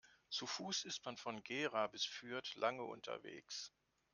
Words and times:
Zu 0.31 0.47
Fuß 0.47 0.85
ist 0.85 1.05
man 1.05 1.15
von 1.15 1.43
Gera 1.43 1.85
bis 1.85 2.05
Fürth 2.05 2.55
lange 2.55 2.81
unterwegs 2.81 3.71